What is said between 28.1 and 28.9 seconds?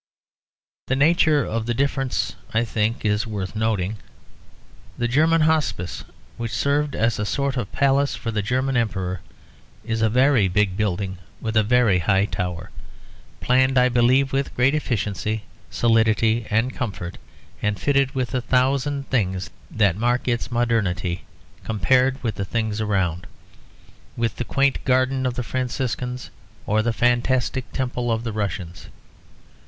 of the Russians.